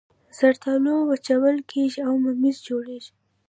[0.37, 3.09] زردالو وچول کیږي او ممیز جوړوي